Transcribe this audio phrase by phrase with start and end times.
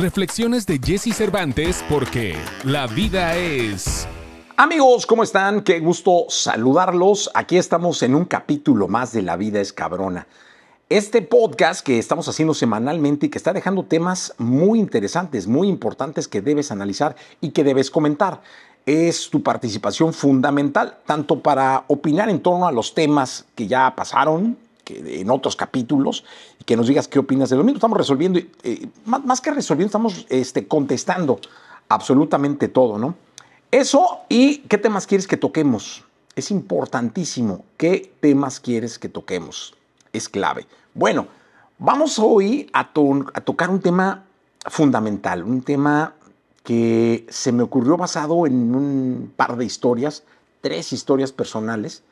[0.00, 4.08] Reflexiones de Jesse Cervantes porque la vida es...
[4.56, 5.60] Amigos, ¿cómo están?
[5.60, 7.30] Qué gusto saludarlos.
[7.34, 10.26] Aquí estamos en un capítulo más de La vida es cabrona.
[10.88, 16.28] Este podcast que estamos haciendo semanalmente y que está dejando temas muy interesantes, muy importantes
[16.28, 18.40] que debes analizar y que debes comentar.
[18.86, 24.56] Es tu participación fundamental, tanto para opinar en torno a los temas que ya pasaron,
[24.82, 26.24] que en otros capítulos,
[26.70, 27.78] que nos digas qué opinas de lo mismo.
[27.78, 31.40] Estamos resolviendo, eh, más, que resolviendo, estamos este, contestando
[31.88, 33.16] absolutamente todo, ¿no?
[33.72, 36.04] Eso y qué temas quieres que toquemos.
[36.36, 37.64] Es importantísimo.
[37.76, 39.74] ¿Qué temas quieres que toquemos?
[40.12, 40.68] Es clave.
[40.94, 41.26] Bueno,
[41.80, 42.92] vamos hoy a,
[43.34, 44.26] a tocar un tema
[44.66, 46.14] fundamental, un tema
[46.62, 50.22] que se me ocurrió basado en un par de historias,
[50.60, 52.04] tres historias personales,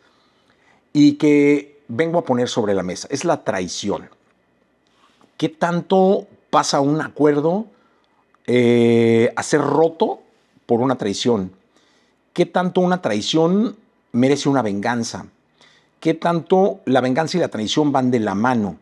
[0.93, 3.07] y que vengo a poner sobre la mesa.
[3.09, 4.18] Es la traición.
[5.39, 7.67] ¿Qué tanto pasa un acuerdo
[8.49, 10.19] eh, a ser roto
[10.67, 11.53] por una traición?
[12.33, 13.77] ¿Qué tanto una traición
[14.11, 15.27] merece una venganza?
[16.01, 18.79] ¿Qué tanto la venganza y la traición van de la mano?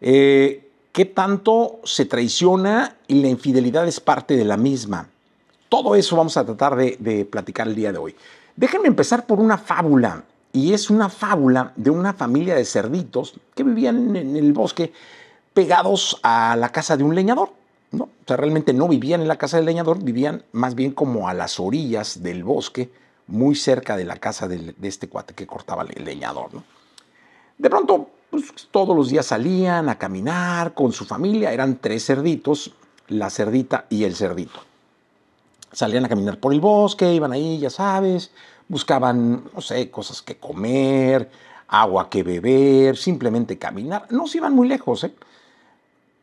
[0.00, 5.10] Eh, ¿Qué tanto se traiciona y la infidelidad es parte de la misma?
[5.68, 8.16] Todo eso vamos a tratar de, platicar el día de hoy.
[8.56, 13.62] Déjenme empezar por una fábula, y es una fábula de una familia de cerditos que
[13.62, 14.92] vivían en el bosque
[15.54, 17.50] pegados a la casa de un leñador.
[17.90, 18.04] ¿no?
[18.04, 21.34] O sea, realmente no vivían en la casa del leñador, vivían más bien como a
[21.34, 22.90] las orillas del bosque,
[23.26, 26.54] muy cerca de la casa de, este cuate que cortaba el leñador.
[26.54, 26.64] ¿no?
[27.58, 32.72] De pronto, pues, todos los días salían a caminar con su familia, eran tres cerditos,
[33.08, 34.60] la cerdita y el cerdito.
[35.70, 38.30] Salían a caminar por el bosque, iban ahí, ya sabes,
[38.68, 41.30] buscaban, no sé, cosas que comer,
[41.68, 44.06] agua que beber, simplemente caminar.
[44.10, 45.14] No se iban muy lejos, ¿eh?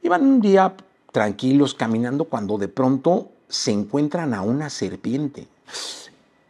[0.02, 0.76] Iban un día
[1.12, 5.48] tranquilos caminando cuando de pronto se encuentran a una serpiente.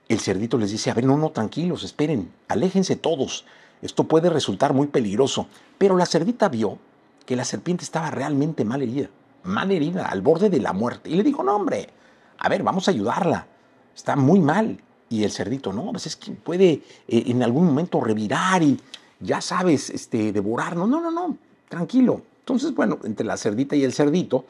[0.08, 3.46] El cerdito les dice, a ver, no, no, tranquilos, esperen, aléjense todos.
[3.82, 5.48] Esto puede resultar muy peligroso.
[5.78, 6.78] Pero la cerdita vio
[7.26, 9.10] que la serpiente estaba realmente mal herida,
[9.44, 11.10] mal herida, al borde de la muerte.
[11.10, 11.90] Y le dijo, no, hombre,
[12.38, 13.48] a ver, vamos a ayudarla.
[13.96, 14.80] Está muy mal.
[15.10, 18.80] Y el cerdito, no, pues es que puede eh, en algún momento revirar y,
[19.20, 20.88] ya sabes, este, devorarnos.
[20.88, 22.22] No, no, no, tranquilo.
[22.50, 24.46] Entonces, bueno, entre la cerdita y el cerdito,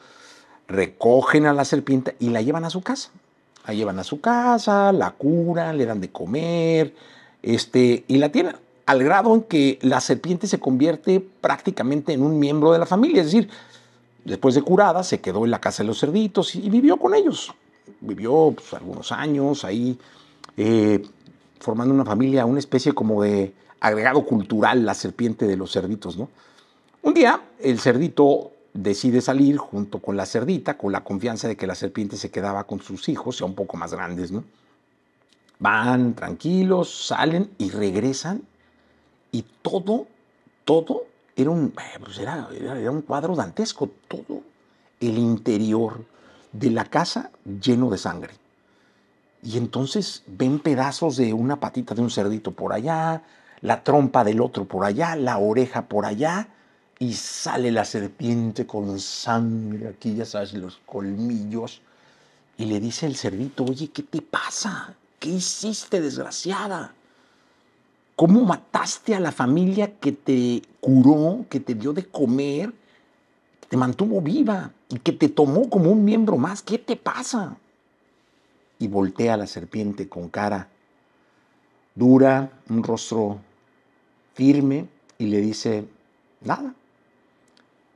[0.68, 3.10] recogen a la serpiente y la llevan a su casa.
[3.66, 6.94] La llevan a su casa, la curan, le dan de comer,
[7.42, 8.56] este, y la tienen
[8.86, 13.20] al grado en que la serpiente se convierte prácticamente en un miembro de la familia.
[13.20, 13.50] Es decir,
[14.24, 17.52] después de curada, se quedó en la casa de los cerditos y, vivió con ellos.
[18.00, 19.98] Vivió pues, algunos años ahí,
[20.56, 21.02] eh,
[21.58, 26.30] formando una familia, una especie como de agregado cultural, la serpiente de los cerditos, ¿no?
[27.02, 31.66] Un día, el cerdito decide salir junto con la cerdita, con la confianza de que
[31.66, 34.44] la serpiente se quedaba con sus hijos, ya un poco más grandes, ¿no?
[35.58, 38.42] Van tranquilos, salen y regresan
[39.32, 40.06] y todo,
[40.64, 41.06] todo
[41.36, 44.42] era un, eh, pues era, era, un cuadro dantesco, todo
[45.00, 46.04] el interior
[46.52, 48.34] de la casa lleno de sangre.
[49.42, 53.22] Y entonces ven pedazos de una patita de un cerdito por allá,
[53.62, 56.48] la trompa del otro por allá, la oreja por allá,
[57.02, 61.80] y sale la serpiente con sangre aquí, ya sabes, los colmillos.
[62.58, 64.94] Y le dice el cerdito, oye, ¿qué te pasa?
[65.18, 66.92] ¿Qué hiciste, desgraciada?
[68.16, 72.70] ¿Cómo mataste a la familia que te curó, que te dio de comer,
[73.62, 76.60] que te mantuvo viva y que te tomó como un miembro más?
[76.60, 77.56] ¿Qué te pasa?
[78.78, 80.68] Y voltea a la serpiente con cara
[81.94, 83.40] dura, un rostro
[84.34, 85.86] firme y le dice,
[86.42, 86.74] nada,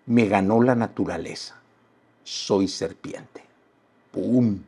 [0.06, 1.56] me ganó la naturaleza,
[2.24, 3.42] soy serpiente.
[4.12, 4.60] ¡Pum!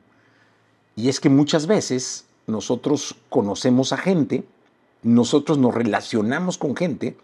[0.96, 4.44] Y es que muchas veces nosotros conocemos a gente,
[5.02, 7.16] nosotros nos relacionamos con gente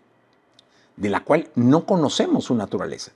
[0.97, 3.12] de la cual no conocemos su naturaleza.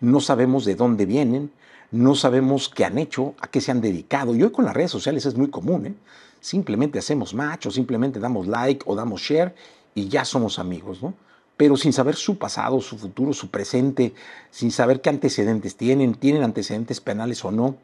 [0.00, 1.50] No sabemos de dónde vienen,
[1.90, 4.34] no sabemos qué han hecho, a qué se han dedicado.
[4.34, 5.86] Y hoy con las redes sociales es muy común.
[5.86, 5.94] ¿eh?
[6.40, 9.54] Simplemente hacemos match simplemente damos like o damos share
[9.94, 11.14] y ya somos amigos, ¿no?
[11.56, 14.12] Pero sin saber su pasado, su futuro, su presente,
[14.50, 17.76] sin saber qué antecedentes tienen, tienen antecedentes penales o no.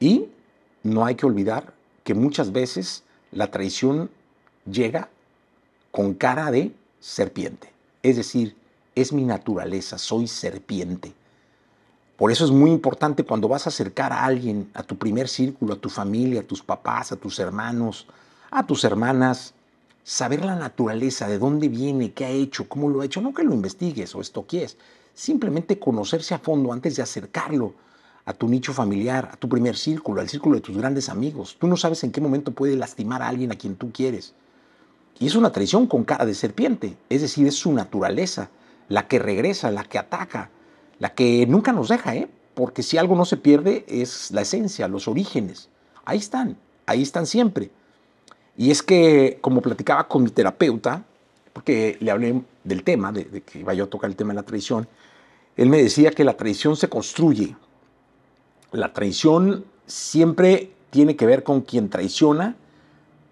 [0.00, 0.28] Y
[0.82, 1.74] no hay que olvidar
[2.04, 4.10] que muchas veces la traición
[4.70, 5.08] llega
[5.90, 7.72] con cara de serpiente.
[8.02, 8.56] Es decir,
[8.94, 11.12] es mi naturaleza, soy serpiente.
[12.16, 15.74] Por eso es muy importante cuando vas a acercar a alguien, a tu primer círculo,
[15.74, 18.06] a tu familia, a tus papás, a tus hermanos,
[18.50, 19.54] a tus hermanas,
[20.04, 23.44] saber la naturaleza, de dónde viene, qué ha hecho, cómo lo ha hecho, no que
[23.44, 24.76] lo investigues o estoquies,
[25.14, 27.74] simplemente conocerse a fondo antes de acercarlo
[28.24, 31.56] a tu nicho familiar, a tu primer círculo, al círculo de tus grandes amigos.
[31.58, 34.34] Tú no sabes en qué momento puede lastimar a alguien a quien tú quieres.
[35.18, 38.50] Y es una traición con cara de serpiente, es decir, es su naturaleza,
[38.88, 40.50] la que regresa, la que ataca,
[40.98, 42.28] la que nunca nos deja, ¿eh?
[42.54, 45.68] porque si algo no se pierde es la esencia, los orígenes.
[46.04, 46.56] Ahí están,
[46.86, 47.70] ahí están siempre.
[48.56, 51.04] Y es que, como platicaba con mi terapeuta,
[51.52, 54.42] porque le hablé del tema, de, que iba yo a tocar el tema de la
[54.42, 54.88] traición,
[55.56, 57.56] él me decía que la traición se construye.
[58.72, 62.56] La traición siempre tiene que ver con quien traiciona,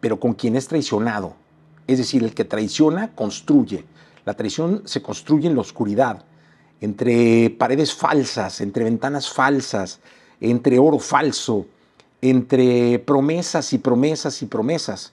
[0.00, 1.34] pero con quien es traicionado.
[1.86, 3.84] Es decir, el que traiciona construye.
[4.24, 6.24] La traición se construye en la oscuridad,
[6.80, 10.00] entre paredes falsas, entre ventanas falsas,
[10.40, 11.66] entre oro falso,
[12.22, 15.12] entre promesas y promesas y promesas.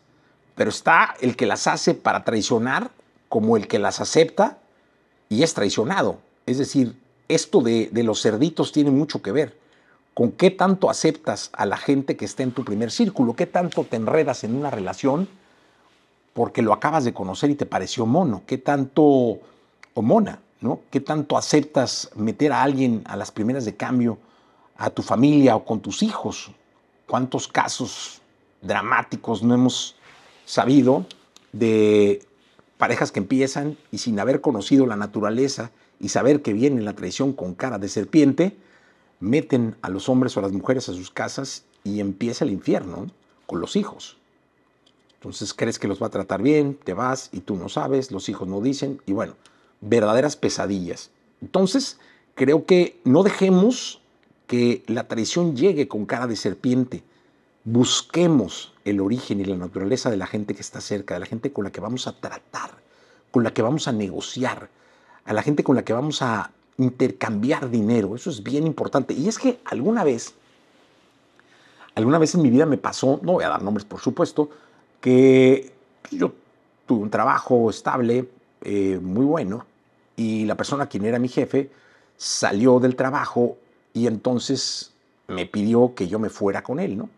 [0.56, 2.92] Pero está el que las hace para traicionar
[3.30, 4.58] como el que las acepta
[5.30, 6.20] y es traicionado.
[6.46, 6.96] Es decir,
[7.28, 9.58] esto de, los cerditos tiene mucho que ver
[10.14, 13.84] con qué tanto aceptas a la gente que está en tu primer círculo, qué tanto
[13.84, 15.28] te enredas en una relación
[16.34, 20.82] porque lo acabas de conocer y te pareció mono, qué tanto, o mona, ¿no?
[20.90, 24.18] ¿Qué tanto aceptas meter a alguien a las primeras de cambio,
[24.78, 26.52] a tu familia o con tus hijos?
[27.08, 28.22] ¿Cuántos casos
[28.62, 29.96] dramáticos no hemos
[30.46, 31.06] sabido
[31.54, 32.22] de
[32.78, 37.34] parejas que empiezan y sin haber conocido la naturaleza y saber que viene la traición
[37.34, 38.56] con cara de serpiente,
[39.20, 43.08] meten a los hombres o a las mujeres a sus casas y empieza el infierno
[43.46, 44.18] con los hijos.
[45.16, 48.30] Entonces crees que los va a tratar bien, te vas y tú no sabes, los
[48.30, 49.34] hijos no dicen y bueno,
[49.82, 51.10] verdaderas pesadillas.
[51.42, 52.00] Entonces
[52.36, 54.02] creo que no dejemos
[54.48, 57.04] que la traición llegue con cara de serpiente.
[57.66, 61.52] Busquemos el origen y la naturaleza de la gente que está cerca, de la gente
[61.52, 62.72] con la que vamos a tratar,
[63.30, 64.70] con la que vamos a negociar,
[65.26, 68.16] a la gente con la que vamos a intercambiar dinero.
[68.16, 69.14] Eso es bien importante.
[69.14, 70.34] Y es que alguna vez,
[71.96, 74.50] alguna vez en mi vida me pasó, no voy a dar nombres por supuesto,
[75.02, 75.74] que
[76.10, 76.32] yo
[76.86, 78.30] tuve un trabajo estable,
[78.62, 79.66] eh, muy bueno,
[80.16, 81.70] y la persona quien era mi jefe
[82.16, 83.58] salió del trabajo
[83.98, 84.92] y entonces
[85.28, 87.10] me pidió que yo me fuera con él, ¿no?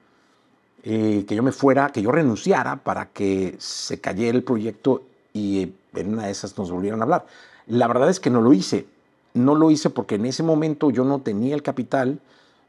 [0.83, 5.03] Eh, que yo me fuera, que yo renunciara para que se cayera el proyecto
[5.33, 7.25] y en una de esas nos volvieran a hablar.
[7.67, 8.87] La verdad es que no lo hice.
[9.33, 12.19] No lo hice porque en ese momento yo no tenía el capital,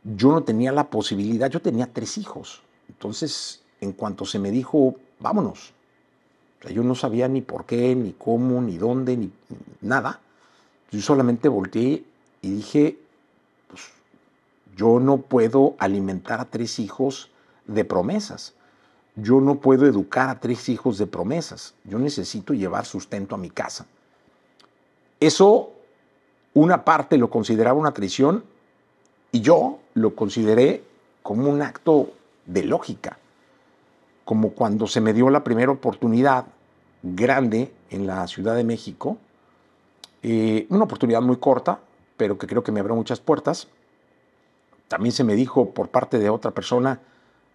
[0.02, 2.62] yo no tenía la posibilidad, yo tenía tres hijos.
[2.88, 5.72] Entonces, en cuanto se me dijo, vámonos,
[6.68, 9.30] yo no sabía ni por qué, ni cómo, ni dónde, ni
[9.80, 10.20] nada.
[10.90, 12.02] Yo solamente volteé
[12.42, 12.98] y dije,
[13.68, 13.92] pues,
[14.76, 17.30] yo no puedo alimentar a tres hijos
[17.66, 18.54] de promesas.
[19.16, 21.74] Yo no puedo educar a tres hijos de promesas.
[21.84, 23.86] Yo necesito llevar sustento a mi casa.
[25.18, 25.72] Eso,
[26.54, 28.44] una parte lo consideraba una traición
[29.32, 30.82] y yo lo consideré
[31.22, 32.10] como un acto
[32.46, 33.18] de lógica,
[34.24, 36.46] como cuando se me dio la primera oportunidad
[37.02, 39.18] grande en la Ciudad de México,
[40.22, 41.80] eh, una oportunidad muy corta,
[42.16, 43.68] pero que creo que me abrió muchas puertas.
[44.90, 47.00] También se me dijo por parte de otra persona,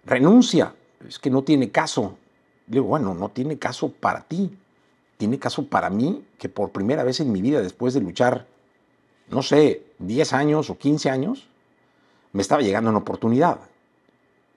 [0.05, 0.73] renuncia,
[1.05, 2.15] es que no tiene caso.
[2.65, 4.57] Digo, bueno, no tiene caso para ti,
[5.17, 8.47] tiene caso para mí que por primera vez en mi vida, después de luchar,
[9.27, 11.49] no sé, 10 años o 15 años,
[12.31, 13.59] me estaba llegando una oportunidad.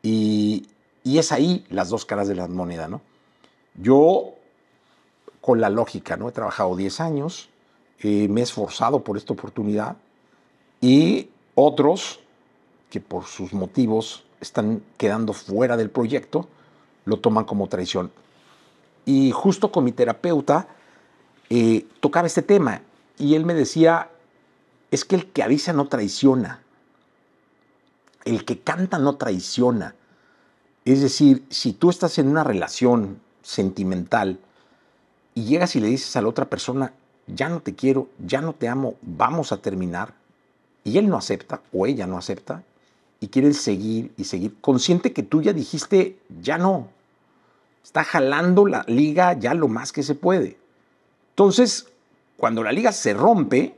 [0.01, 0.69] Y,
[1.03, 3.01] es ahí las dos caras de la moneda, ¿no?
[3.75, 4.35] Yo,
[5.41, 6.29] con la lógica, ¿no?
[6.29, 7.49] He trabajado 10 años,
[7.99, 9.97] eh, me he esforzado por esta oportunidad
[10.81, 12.20] y otros
[12.91, 16.49] que por sus motivos están quedando fuera del proyecto,
[17.05, 18.11] lo toman como traición.
[19.05, 20.69] Y justo con mi terapeuta
[21.51, 22.83] eh, tocaba este tema
[23.19, 24.11] y él me decía,
[24.91, 26.63] es que el que avisa no traiciona,
[28.25, 29.95] el que canta no traiciona.
[30.85, 34.39] Es decir, si tú estás en una relación sentimental
[35.35, 36.93] y llegas y le dices a la otra persona,
[37.27, 40.15] ya no te quiero, ya no te amo, vamos a terminar,
[40.85, 42.63] y él no acepta o ella no acepta,
[43.20, 46.89] y quieren seguir y seguir, consciente que tú ya dijiste, ya no,
[47.89, 50.58] Está jalando la liga ya lo más que se puede.
[51.31, 51.87] Entonces,
[52.37, 53.75] cuando la liga se rompe,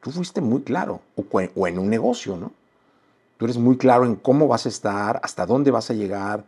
[0.00, 2.50] tú fuiste muy claro, o, en un negocio, ¿no?
[3.36, 6.44] Tú eres muy claro en cómo vas a estar, hasta dónde vas a llegar,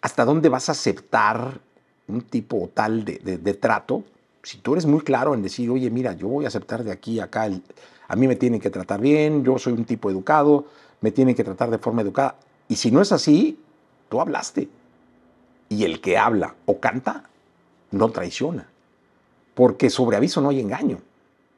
[0.00, 1.60] hasta dónde vas a aceptar
[2.08, 4.02] un tipo tal de, trato.
[4.42, 7.20] Si tú eres muy claro en decir, oye, mira, yo voy a aceptar de aquí
[7.20, 7.46] a acá,
[8.08, 10.64] a mí me tienen que tratar bien, yo soy un tipo educado,
[11.00, 12.36] me tienen que tratar de forma educada.
[12.68, 13.58] Y si no es así,
[14.08, 14.68] tú hablaste.
[15.68, 17.24] Y el que habla o canta
[17.90, 18.68] no traiciona,
[19.54, 20.98] porque sobre aviso no hay engaño.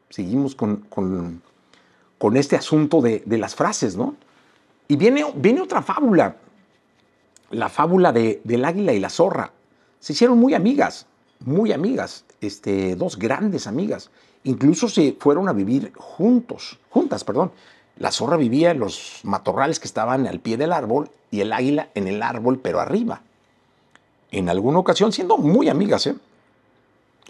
[0.08, 1.42] Seguimos con, con,
[2.18, 4.16] con este asunto de, las frases, ¿no?
[4.88, 6.36] Y viene, viene otra fábula,
[7.50, 9.52] la fábula de, del águila y la zorra.
[10.00, 11.06] Se hicieron muy amigas,
[11.40, 14.10] muy amigas, este, dos grandes amigas.
[14.44, 17.52] Incluso se fueron a vivir juntos, juntas, perdón.
[17.98, 21.88] La zorra vivía en los matorrales que estaban al pie del árbol y el águila
[21.94, 23.22] en el árbol, pero arriba.
[24.30, 26.16] En alguna ocasión, siendo muy amigas, ¿eh?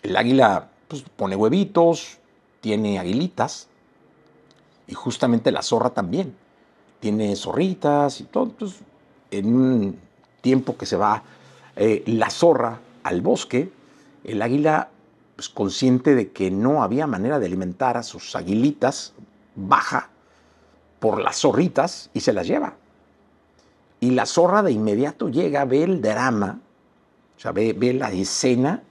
[0.02, 2.19] El águila pues, pone huevitos,
[2.61, 3.69] tiene aguilitas,
[4.87, 6.35] y justamente la zorra también.
[7.00, 8.45] Tiene zorritas y todo.
[8.45, 8.81] Entonces,
[9.31, 9.99] en un
[10.40, 11.23] tiempo que se va
[11.76, 13.73] eh, la zorra al bosque,
[14.25, 14.90] el águila,
[15.35, 19.14] pues, consciente de que no había manera de alimentar a sus aguilitas,
[19.57, 20.11] baja
[21.02, 22.75] por las zorritas y se las lleva.
[23.99, 26.61] Y la zorra de inmediato llega, ve el drama,
[27.37, 28.85] o sea, ve, la escena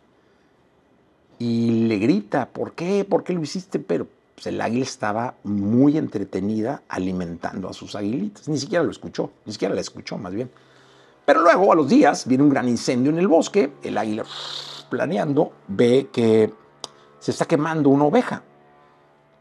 [1.39, 3.05] y le grita, ¿por qué?
[3.05, 3.79] ¿Por qué lo hiciste?
[3.79, 8.49] Pero pues, el águila estaba muy entretenida alimentando a sus aguilitas.
[8.49, 10.51] Ni siquiera lo escuchó, ni siquiera la escuchó más bien.
[11.25, 14.25] Pero luego, a los días, viene un gran incendio en el bosque, el águila
[14.89, 16.53] planeando ve que
[17.19, 18.43] se está quemando una oveja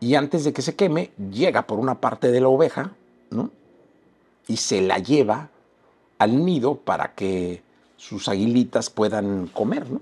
[0.00, 2.92] y antes de que se queme, llega por una parte de la oveja,
[3.30, 3.50] ¿no?
[4.48, 5.50] Y se la lleva
[6.18, 7.62] al nido para que
[7.96, 10.00] sus aguilitas puedan comer, ¿no?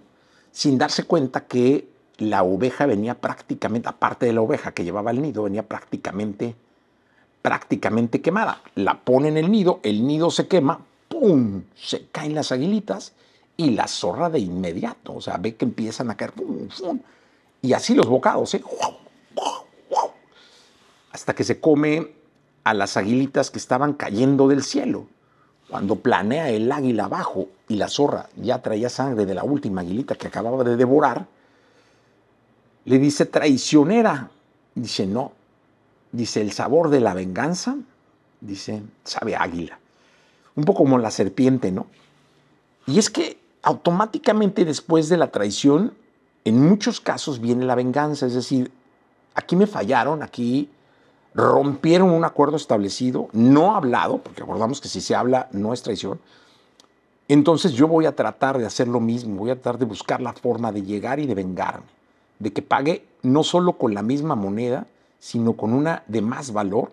[0.52, 5.20] Sin darse cuenta que la oveja venía prácticamente, aparte de la oveja que llevaba al
[5.20, 6.54] nido, venía prácticamente,
[7.42, 8.62] prácticamente quemada.
[8.76, 11.62] La pone en el nido, el nido se quema, ¡pum!
[11.74, 13.12] Se caen las aguilitas
[13.56, 16.68] y la zorra de inmediato, o sea, ve que empiezan a caer, ¡pum!
[16.68, 17.00] ¡pum!
[17.62, 18.62] Y así los bocados, ¿eh?
[21.12, 22.12] Hasta que se come
[22.64, 25.06] a las aguilitas que estaban cayendo del cielo.
[25.68, 30.14] Cuando planea el águila abajo y la zorra ya traía sangre de la última aguilita
[30.14, 31.26] que acababa de devorar,
[32.84, 34.30] le dice traicionera.
[34.74, 35.32] Dice, no.
[36.10, 37.76] Dice, el sabor de la venganza,
[38.40, 39.78] dice, sabe águila.
[40.56, 41.86] Un poco como la serpiente, ¿no?
[42.86, 45.92] Y es que automáticamente después de la traición,
[46.44, 48.24] en muchos casos viene la venganza.
[48.26, 48.70] Es decir,
[49.34, 50.70] aquí me fallaron, aquí
[51.38, 56.18] rompieron un acuerdo establecido, no hablado, porque acordamos que si se habla no es traición,
[57.28, 60.32] entonces yo voy a tratar de hacer lo mismo, voy a tratar de buscar la
[60.32, 61.86] forma de llegar y de vengarme,
[62.40, 64.88] de que pague no solo con la misma moneda,
[65.20, 66.90] sino con una de más valor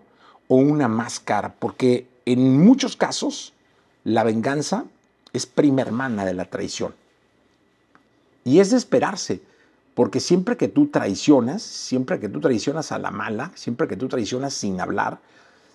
[0.47, 3.51] o una más cara, porque en muchos casos
[4.03, 4.85] la venganza
[5.33, 6.93] es prima hermana de la traición.
[8.43, 9.41] Y es de esperarse
[9.95, 14.09] porque siempre que tú traicionas, siempre que tú traicionas a la mala, siempre que tú
[14.09, 15.19] traicionas sin hablar,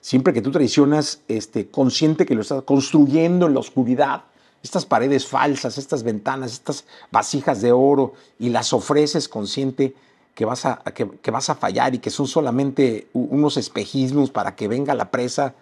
[0.03, 4.25] siempre que tú traicionas este, consciente que lo estás construyendo en la oscuridad,
[4.63, 9.95] estas paredes falsas, estas ventanas, estas vasijas de oro, y las ofreces consciente
[10.35, 14.55] que vas a, que, que vas a fallar y que son solamente unos espejismos para
[14.55, 15.55] que venga la presa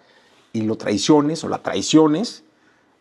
[0.51, 2.43] y lo traiciones o la traiciones,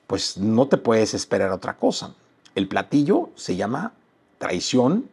[0.06, 2.14] pues no te puedes esperar otra cosa.
[2.54, 3.92] El platillo se llama
[4.38, 5.08] traición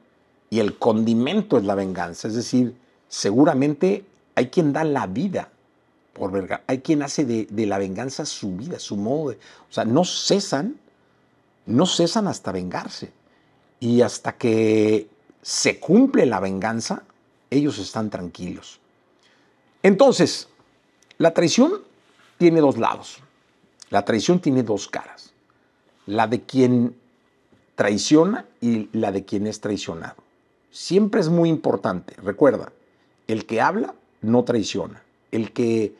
[0.49, 2.27] y el condimento es la venganza.
[2.27, 2.75] Es decir,
[3.07, 5.49] seguramente hay quien da la vida
[6.13, 9.35] por verga, hay quien hace de, la venganza su vida, su modo de...
[9.69, 10.77] O sea, no cesan,
[11.65, 13.11] no cesan hasta vengarse.
[13.79, 15.09] Y hasta que
[15.41, 17.03] se cumple la venganza,
[17.49, 18.79] ellos están tranquilos.
[19.83, 20.47] Entonces,
[21.17, 21.81] la traición
[22.37, 23.17] tiene dos lados.
[23.89, 25.33] La traición tiene dos caras.
[26.05, 26.95] La de quien
[27.75, 30.24] traiciona y la de quien es traicionado
[30.75, 32.15] siempre es muy importante.
[32.21, 32.73] Recuerda,
[33.27, 35.01] el que habla no traiciona.
[35.31, 35.95] El que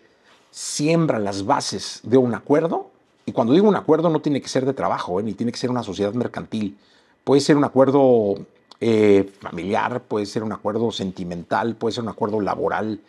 [0.52, 2.92] siembra las bases de un acuerdo,
[3.26, 5.24] y cuando digo un acuerdo no tiene que ser de trabajo, ¿eh?
[5.24, 6.78] ni tiene que ser una sociedad mercantil.
[7.24, 8.36] Puede ser un acuerdo
[8.82, 13.00] eh, familiar, puede ser un acuerdo sentimental, puede ser un acuerdo laboral,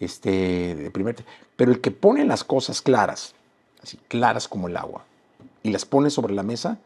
[0.00, 1.24] este, de primer,
[1.56, 3.34] pero el que pone las cosas claras,
[3.82, 5.04] así claras como el agua,
[5.62, 6.78] y las pone sobre la mesa,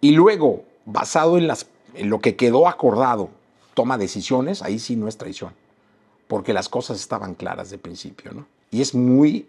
[0.00, 3.30] y luego, basado en, las, en lo que quedó acordado,
[3.80, 5.54] toma decisiones, ahí sí no es traición,
[6.28, 8.46] porque las cosas estaban claras de principio, ¿no?
[8.70, 9.48] Y es muy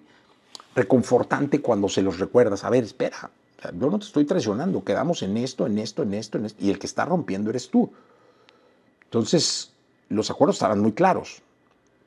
[0.73, 3.29] reconfortante cuando se los recuerdas, a ver, espera,
[3.77, 6.69] yo no te estoy traicionando, quedamos en esto, en esto, en esto, en esto, y
[6.69, 7.91] el que está rompiendo eres tú.
[9.03, 9.73] Entonces,
[10.07, 11.41] los acuerdos estarán muy claros.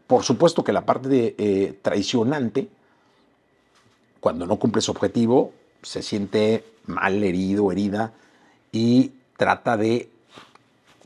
[0.06, 2.70] Por supuesto que la parte de, eh, traicionante,
[4.18, 5.52] cuando no cumple su objetivo,
[5.82, 8.14] se siente mal, herido, herida,
[8.72, 10.08] y trata de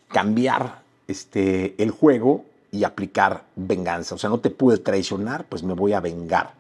[0.07, 4.15] cambiar este, el juego y aplicar venganza.
[4.15, 6.55] O sea, no te pude traicionar, pues me voy a vengar.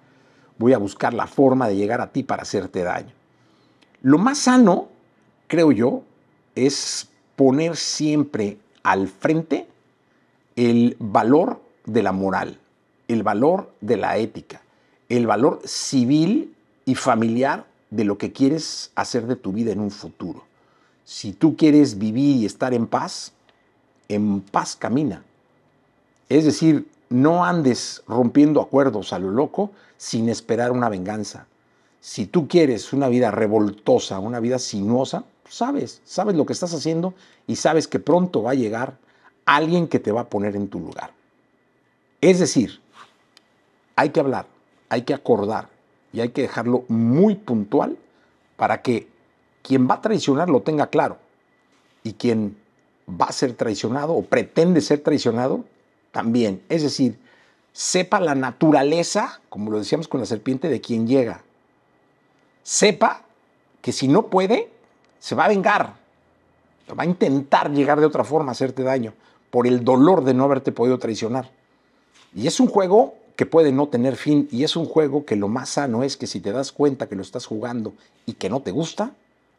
[0.58, 3.12] Voy a buscar la forma de llegar a ti para hacerte daño.
[4.02, 4.88] Lo más sano,
[5.46, 6.02] creo yo,
[6.54, 9.68] es poner siempre al frente
[10.56, 12.58] el valor de la moral.
[13.08, 14.60] el valor de la ética,
[15.08, 19.90] el valor civil y familiar de lo que quieres hacer de tu vida en un
[19.90, 20.44] futuro.
[21.04, 23.32] Si tú quieres vivir y estar en paz,
[24.08, 25.22] en paz camina.
[26.28, 31.46] Es decir, no andes rompiendo acuerdos a lo loco sin esperar una venganza.
[32.00, 37.14] Si tú quieres una vida revoltosa, una vida sinuosa, sabes, sabes lo que estás haciendo
[37.46, 38.96] y sabes que pronto va a llegar
[39.46, 41.12] alguien que te va a poner en tu lugar.
[42.20, 42.80] Es decir,
[43.96, 44.46] hay que hablar,
[44.88, 45.68] hay que acordar
[46.12, 47.96] y hay que dejarlo muy puntual
[48.56, 49.08] para que
[49.62, 51.18] quien va a traicionar lo tenga claro
[52.02, 52.56] y quien
[53.08, 55.64] va a ser traicionado o pretende ser traicionado
[56.12, 56.62] también.
[56.68, 57.18] Es decir,
[57.72, 61.42] sepa la naturaleza, como lo decíamos con la serpiente, de quien llega.
[62.62, 63.22] Sepa
[63.80, 64.68] que si no puede,
[65.18, 65.94] se va a vengar.
[66.98, 69.12] Va a intentar llegar de otra forma a hacerte daño
[69.50, 71.50] por el dolor de no haberte podido traicionar.
[72.34, 75.48] Y es un juego que puede no tener fin y es un juego que lo
[75.48, 77.94] más sano es que si te das cuenta que lo estás jugando
[78.26, 79.12] y que no te gusta,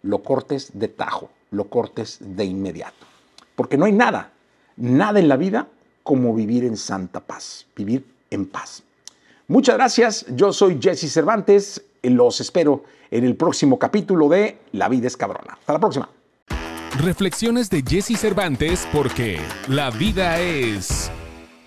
[0.04, 3.06] lo cortes de tajo, lo cortes de inmediato.
[3.60, 4.32] Porque no hay nada,
[4.78, 5.68] nada en la vida
[6.02, 8.84] como vivir en santa paz, vivir en paz.
[9.50, 15.08] Muchas gracias, yo soy Jesse Cervantes, los espero en el próximo capítulo de La vida
[15.08, 15.58] es cabrona.
[15.60, 16.10] Hasta la próxima.
[17.04, 21.12] Reflexiones de Jesse Cervantes porque la vida es...